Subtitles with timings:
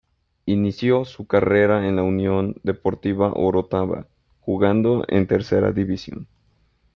[0.47, 4.07] Inició su carrera en la Unión Deportiva Orotava,
[4.41, 6.27] jugando en Tercera División.